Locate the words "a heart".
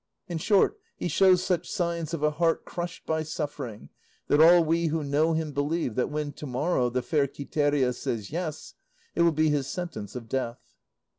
2.23-2.65